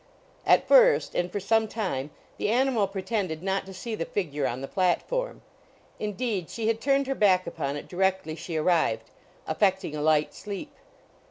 At 0.47 0.67
first, 0.67 1.13
and 1.13 1.31
for 1.31 1.39
some 1.39 1.67
time, 1.67 2.09
the 2.39 2.49
animal 2.49 2.87
pretended 2.87 3.43
not 3.43 3.67
to 3.67 3.71
see 3.75 3.93
the 3.93 4.03
figure 4.03 4.47
on 4.47 4.61
the 4.61 4.67
platform. 4.67 5.43
Indeed 5.99 6.49
she 6.49 6.65
had 6.65 6.81
turned 6.81 7.05
her 7.05 7.13
back 7.13 7.45
upon 7.45 7.75
it 7.75 7.87
directly 7.87 8.33
she 8.35 8.57
arrived, 8.57 9.11
affecting 9.47 9.95
a 9.95 10.01
light 10.01 10.33
sleep. 10.33 10.73